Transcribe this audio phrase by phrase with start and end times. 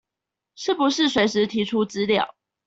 [0.55, 2.33] 是不是隨時提出資料